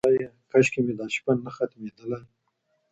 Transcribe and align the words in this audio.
خدایه 0.03 0.29
کشکي 0.51 0.81
مي 0.85 0.93
دا 0.99 1.05
شپه 1.15 1.31
نه 1.45 1.51
ختمېدلای 1.55 2.23